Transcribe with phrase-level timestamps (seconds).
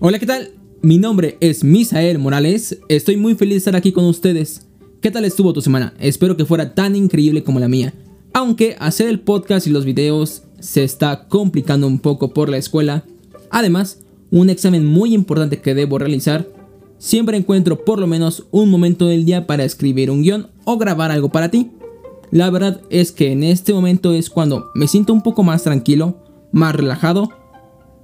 [0.00, 0.52] Hola, ¿qué tal?
[0.80, 4.64] Mi nombre es Misael Morales, estoy muy feliz de estar aquí con ustedes.
[5.00, 5.92] ¿Qué tal estuvo tu semana?
[5.98, 7.92] Espero que fuera tan increíble como la mía.
[8.32, 13.02] Aunque hacer el podcast y los videos se está complicando un poco por la escuela.
[13.50, 13.98] Además,
[14.30, 16.46] un examen muy importante que debo realizar.
[16.98, 21.10] Siempre encuentro por lo menos un momento del día para escribir un guion o grabar
[21.10, 21.72] algo para ti.
[22.30, 26.22] La verdad es que en este momento es cuando me siento un poco más tranquilo,
[26.52, 27.30] más relajado.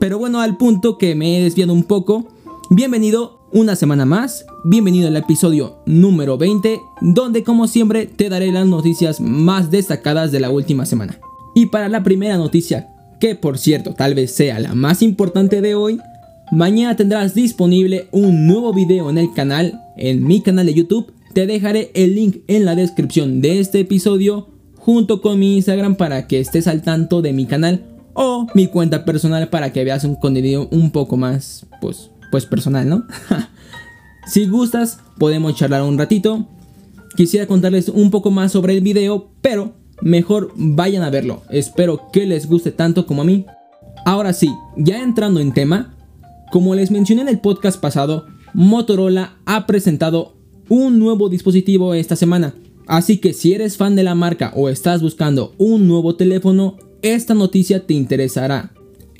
[0.00, 2.26] Pero bueno, al punto que me he desviado un poco.
[2.70, 8.66] Bienvenido una semana más, bienvenido al episodio número 20, donde como siempre te daré las
[8.66, 11.18] noticias más destacadas de la última semana.
[11.54, 12.88] Y para la primera noticia,
[13.20, 15.98] que por cierto tal vez sea la más importante de hoy,
[16.50, 21.46] mañana tendrás disponible un nuevo video en el canal, en mi canal de YouTube, te
[21.46, 26.40] dejaré el link en la descripción de este episodio junto con mi Instagram para que
[26.40, 30.68] estés al tanto de mi canal o mi cuenta personal para que veas un contenido
[30.70, 33.06] un poco más, pues, pues personal, ¿no?
[34.26, 36.46] si gustas, podemos charlar un ratito.
[37.16, 41.42] Quisiera contarles un poco más sobre el video, pero mejor vayan a verlo.
[41.50, 43.46] Espero que les guste tanto como a mí.
[44.04, 45.94] Ahora sí, ya entrando en tema,
[46.50, 50.36] como les mencioné en el podcast pasado, Motorola ha presentado
[50.68, 52.54] un nuevo dispositivo esta semana.
[52.86, 57.34] Así que si eres fan de la marca o estás buscando un nuevo teléfono, esta
[57.34, 58.72] noticia te interesará.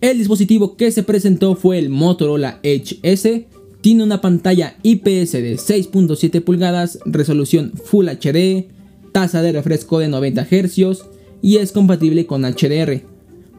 [0.00, 3.46] El dispositivo que se presentó fue el Motorola Edge S.
[3.80, 8.68] Tiene una pantalla IPS de 6.7 pulgadas, resolución Full HD,
[9.12, 11.04] tasa de refresco de 90 Hz
[11.42, 13.02] y es compatible con HDR.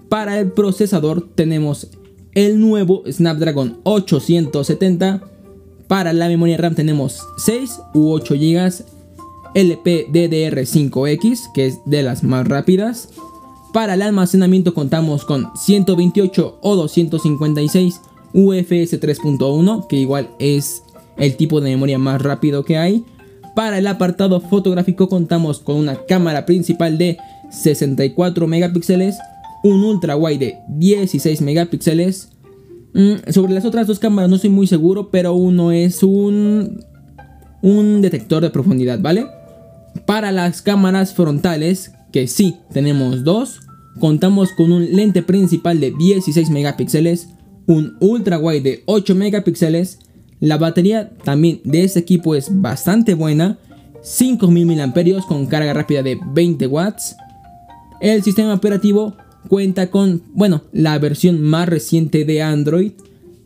[0.09, 1.87] Para el procesador tenemos
[2.33, 5.21] el nuevo Snapdragon 870
[5.87, 8.97] para la memoria RAM tenemos 6 u 8 GB
[9.55, 13.09] LPDDR5X, que es de las más rápidas.
[13.77, 18.01] Para el almacenamiento contamos con 128 o 256
[18.33, 20.81] UFS 3.1, que igual es
[21.15, 23.05] el tipo de memoria más rápido que hay.
[23.55, 27.19] Para el apartado fotográfico contamos con una cámara principal de
[27.51, 29.15] 64 megapíxeles,
[29.63, 32.29] un ultra wide de 16 megapíxeles,
[32.97, 36.83] Mm, sobre las otras dos cámaras no estoy muy seguro, pero uno es un,
[37.61, 39.27] un detector de profundidad, ¿vale?
[40.07, 43.66] Para las cámaras frontales, que sí tenemos dos,
[43.99, 47.29] contamos con un lente principal de 16 megapíxeles,
[47.67, 49.99] un ultra wide de 8 megapíxeles,
[50.39, 53.57] la batería también de este equipo es bastante buena,
[54.01, 57.15] 5000 mAh con carga rápida de 20 watts,
[57.99, 59.15] el sistema operativo
[59.47, 62.91] cuenta con, bueno, la versión más reciente de Android.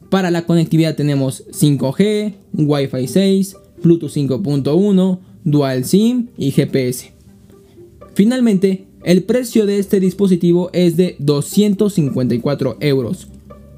[0.09, 7.11] Para la conectividad tenemos 5G, Wi-Fi 6, Bluetooth 5.1, Dual SIM y GPS.
[8.13, 13.28] Finalmente, el precio de este dispositivo es de 254 euros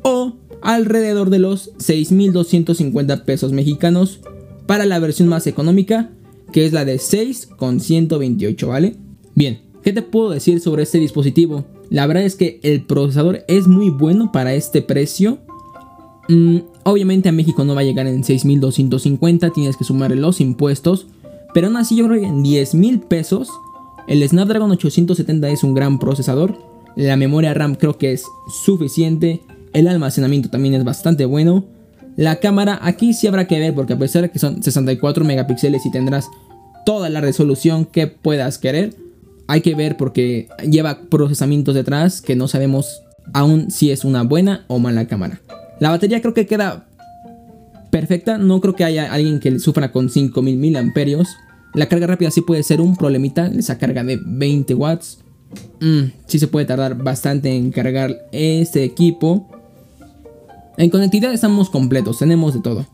[0.02, 4.20] o alrededor de los 6.250 pesos mexicanos
[4.66, 6.12] para la versión más económica,
[6.52, 8.96] que es la de 6 con 128, ¿vale?
[9.36, 11.66] Bien, ¿qué te puedo decir sobre este dispositivo?
[11.90, 15.40] La verdad es que el procesador es muy bueno para este precio.
[16.30, 21.08] Mm, obviamente a México no va a llegar en 6.250, tienes que sumarle los impuestos.
[21.54, 23.50] Pero aún así yo creo que en 10.000 pesos
[24.08, 26.58] el Snapdragon 870 es un gran procesador.
[26.96, 28.26] La memoria RAM creo que es
[28.64, 29.42] suficiente.
[29.74, 31.66] El almacenamiento también es bastante bueno.
[32.16, 35.86] La cámara aquí sí habrá que ver porque a pesar de que son 64 megapíxeles
[35.86, 36.30] y tendrás
[36.86, 38.94] toda la resolución que puedas querer,
[39.48, 43.02] hay que ver porque lleva procesamientos detrás que no sabemos
[43.34, 45.42] aún si es una buena o mala cámara.
[45.80, 46.86] La batería creo que queda
[47.90, 50.92] perfecta, no creo que haya alguien que sufra con 5000 mAh.
[51.74, 55.20] La carga rápida sí puede ser un problemita, esa carga de 20 watts.
[55.82, 59.50] Mm, sí se puede tardar bastante en cargar este equipo.
[60.78, 62.86] En conectividad estamos completos, tenemos de todo.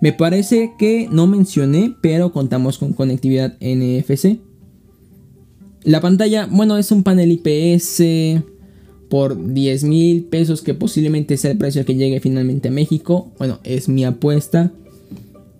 [0.00, 4.38] Me parece que no mencioné, pero contamos con conectividad NFC.
[5.82, 8.42] La pantalla, bueno, es un panel IPS
[9.08, 13.32] por 10 mil pesos, que posiblemente sea el precio que llegue finalmente a México.
[13.38, 14.72] Bueno, es mi apuesta.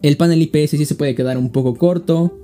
[0.03, 2.40] El panel IPS sí se puede quedar un poco corto.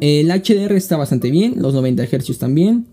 [0.00, 2.86] El HDR está bastante bien, los 90 Hz también.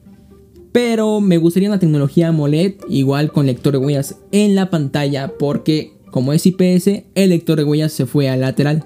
[0.72, 5.94] Pero me gustaría una tecnología AMOLED igual con lector de huellas en la pantalla porque
[6.12, 8.86] como es IPS, el lector de huellas se fue al lateral.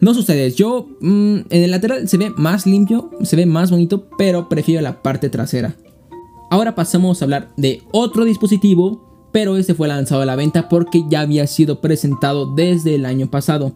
[0.00, 4.08] No sucede, yo mm, en el lateral se ve más limpio, se ve más bonito,
[4.18, 5.76] pero prefiero la parte trasera.
[6.50, 11.04] Ahora pasamos a hablar de otro dispositivo, pero este fue lanzado a la venta porque
[11.08, 13.72] ya había sido presentado desde el año pasado.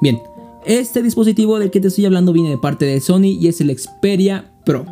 [0.00, 0.18] Bien,
[0.64, 3.76] este dispositivo del que te estoy hablando viene de parte de Sony y es el
[3.76, 4.86] Xperia Pro.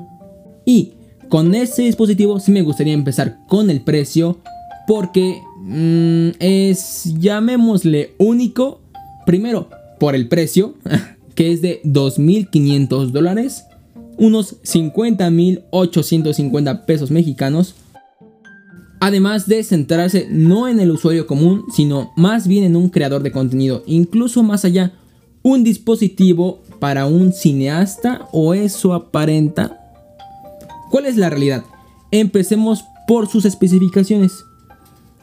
[0.64, 0.94] Y
[1.28, 4.38] con este dispositivo sí me gustaría empezar con el precio
[4.86, 8.80] porque mm, es, llamémosle único,
[9.26, 9.68] primero
[10.00, 10.74] por el precio,
[11.34, 13.64] que es de 2.500 dólares,
[14.18, 17.74] unos 50.850 pesos mexicanos.
[18.98, 23.32] Además de centrarse no en el usuario común, sino más bien en un creador de
[23.32, 24.92] contenido, incluso más allá,
[25.42, 29.80] un dispositivo para un cineasta o eso aparenta.
[30.90, 31.64] ¿Cuál es la realidad?
[32.10, 34.44] Empecemos por sus especificaciones.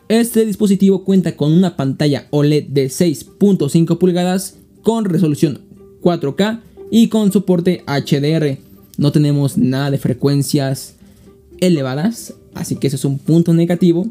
[0.10, 5.62] Este dispositivo cuenta con una pantalla OLED de 6.5 pulgadas con resolución
[6.02, 6.62] 4K
[6.92, 8.58] y con soporte HDR.
[8.98, 10.96] No tenemos nada de frecuencias
[11.60, 14.08] elevadas, así que eso es un punto negativo.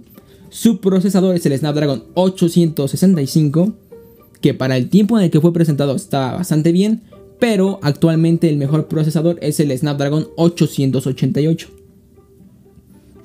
[0.50, 3.72] Su procesador es el Snapdragon 865,
[4.40, 7.02] que para el tiempo en el que fue presentado estaba bastante bien,
[7.38, 11.68] pero actualmente el mejor procesador es el Snapdragon 888.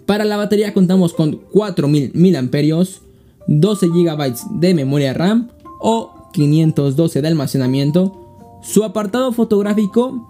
[0.05, 2.85] Para la batería contamos con 4000 mAh,
[3.47, 5.49] 12 GB de memoria RAM
[5.79, 8.17] o 512 de almacenamiento.
[8.61, 10.29] Su apartado fotográfico,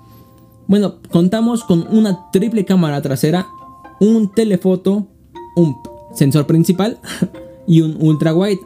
[0.68, 3.48] bueno, contamos con una triple cámara trasera,
[4.00, 5.07] un telefoto,
[5.56, 5.75] un
[6.13, 7.00] sensor principal
[7.68, 8.60] y un ultra wide,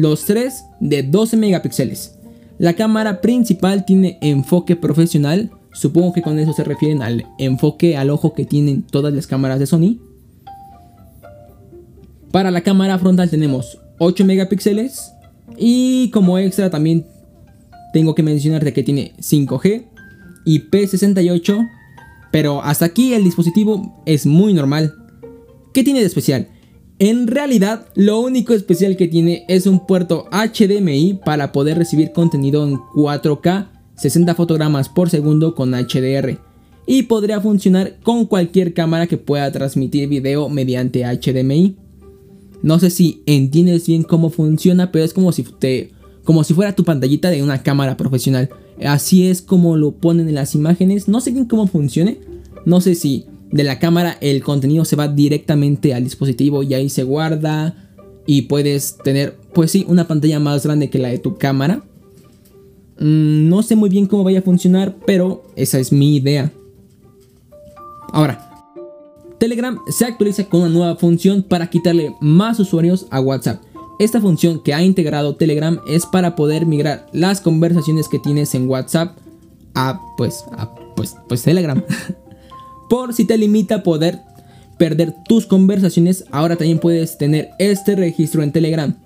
[0.00, 2.18] los tres de 12 megapíxeles.
[2.58, 8.10] La cámara principal tiene enfoque profesional, supongo que con eso se refieren al enfoque al
[8.10, 9.98] ojo que tienen todas las cámaras de Sony.
[12.32, 15.12] Para la cámara frontal tenemos 8 megapíxeles,
[15.56, 17.06] y como extra también
[17.92, 19.86] tengo que mencionarte que tiene 5G
[20.44, 21.68] y P68.
[22.30, 24.94] Pero hasta aquí el dispositivo es muy normal.
[25.72, 26.48] ¿Qué tiene de especial?
[27.00, 32.66] En realidad, lo único especial que tiene es un puerto HDMI para poder recibir contenido
[32.66, 36.38] en 4K, 60 fotogramas por segundo con HDR.
[36.86, 41.76] Y podría funcionar con cualquier cámara que pueda transmitir video mediante HDMI.
[42.62, 45.44] No sé si entiendes bien cómo funciona, pero es como si
[46.24, 48.50] como si fuera tu pantallita de una cámara profesional.
[48.84, 51.06] Así es como lo ponen en las imágenes.
[51.06, 52.18] No sé bien cómo funcione.
[52.64, 56.88] No sé si de la cámara el contenido se va directamente al dispositivo y ahí
[56.88, 57.74] se guarda
[58.26, 61.82] y puedes tener, pues sí, una pantalla más grande que la de tu cámara.
[62.98, 66.52] Mm, no sé muy bien cómo vaya a funcionar, pero esa es mi idea.
[68.12, 68.50] Ahora,
[69.38, 73.62] Telegram se actualiza con una nueva función para quitarle más usuarios a WhatsApp.
[73.98, 78.68] Esta función que ha integrado Telegram es para poder migrar las conversaciones que tienes en
[78.68, 79.16] WhatsApp
[79.74, 81.82] a pues a pues, pues Telegram.
[82.88, 84.20] Por si te limita poder
[84.78, 88.96] perder tus conversaciones, ahora también puedes tener este registro en Telegram.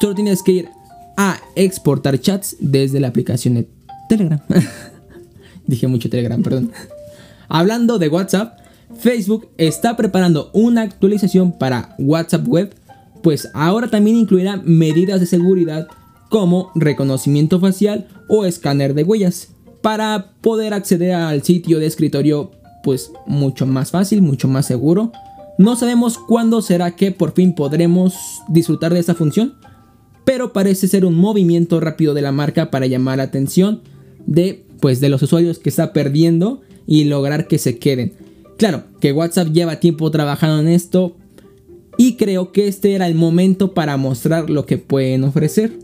[0.00, 0.68] Solo tienes que ir
[1.16, 3.68] a exportar chats desde la aplicación de
[4.08, 4.40] Telegram.
[5.66, 6.72] Dije mucho Telegram, perdón.
[7.48, 8.58] Hablando de WhatsApp,
[8.98, 12.74] Facebook está preparando una actualización para WhatsApp Web,
[13.22, 15.88] pues ahora también incluirá medidas de seguridad
[16.28, 19.48] como reconocimiento facial o escáner de huellas
[19.80, 22.50] para poder acceder al sitio de escritorio
[22.86, 25.10] pues mucho más fácil, mucho más seguro.
[25.58, 28.14] No sabemos cuándo será que por fin podremos
[28.46, 29.54] disfrutar de esta función,
[30.24, 33.82] pero parece ser un movimiento rápido de la marca para llamar la atención
[34.24, 38.12] de pues de los usuarios que está perdiendo y lograr que se queden.
[38.56, 41.16] Claro, que WhatsApp lleva tiempo trabajando en esto
[41.98, 45.76] y creo que este era el momento para mostrar lo que pueden ofrecer.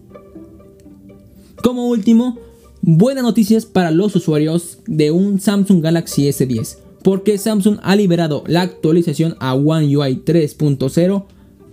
[1.64, 2.38] Como último,
[2.80, 8.62] buenas noticias para los usuarios de un Samsung Galaxy S10, porque Samsung ha liberado la
[8.62, 11.25] actualización a One UI 3.0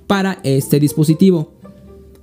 [0.07, 1.53] para este dispositivo.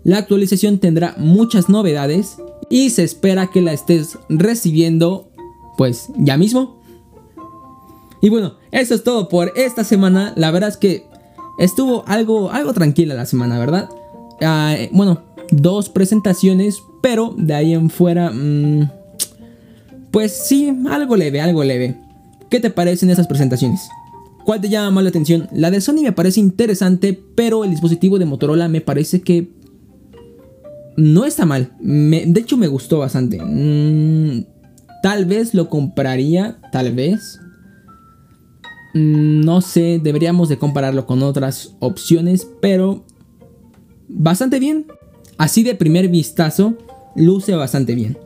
[0.05, 2.37] La actualización tendrá muchas novedades
[2.71, 5.31] y se espera que la estés recibiendo
[5.77, 6.81] pues ya mismo.
[8.21, 10.33] Y bueno, eso es todo por esta semana.
[10.37, 11.07] La verdad es que
[11.59, 13.89] estuvo algo, algo tranquila la semana, ¿verdad?
[14.41, 18.31] Ah, eh, bueno, dos presentaciones, pero de ahí en fuera...
[18.31, 18.91] Mm,
[20.11, 22.06] pues sí, algo leve, algo leve.
[22.57, 23.91] ¿Qué te parecen esas presentaciones?
[24.47, 25.47] ¿Cuál te llama más la atención?
[25.53, 29.51] La de Sony me parece interesante, pero el dispositivo de Motorola me parece que
[30.97, 31.73] no está mal.
[31.79, 33.39] de hecho, me gustó bastante.
[33.45, 34.47] Mm,
[35.03, 37.39] tal vez lo compraría, tal vez.
[38.95, 43.05] Mm, no sé, deberíamos de compararlo con otras opciones, pero
[44.09, 44.87] bastante bien.
[45.37, 46.73] Así de primer vistazo,
[47.17, 48.17] luce bastante bien.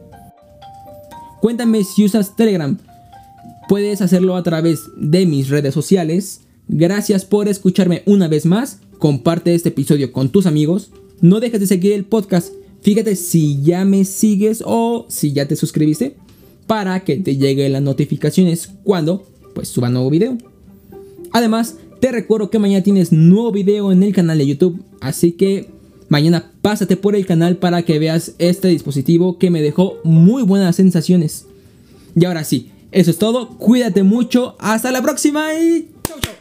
[1.40, 2.78] Cuéntame si usas Telegram.
[3.70, 6.40] Puedes hacerlo a través de mis redes sociales.
[6.66, 8.80] Gracias por escucharme una vez más.
[8.98, 10.90] Comparte este episodio con tus amigos.
[11.20, 12.52] No dejes de seguir el podcast.
[12.82, 16.16] Fíjate si ya me sigues o si ya te suscribiste
[16.66, 19.24] para que te lleguen las notificaciones cuando
[19.54, 20.36] pues suba nuevo video.
[21.30, 25.70] Además, te recuerdo que mañana tienes nuevo video en el canal de YouTube, así que
[26.08, 30.74] mañana pásate por el canal para que veas este dispositivo que me dejó muy buenas
[30.74, 31.46] sensaciones.
[32.16, 36.32] Y ahora sí, eso es todo, cuídate mucho, hasta la próxima y chau chau.